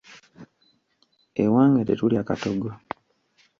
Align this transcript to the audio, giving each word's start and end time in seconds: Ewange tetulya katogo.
Ewange 1.43 1.81
tetulya 1.87 2.21
katogo. 2.27 2.71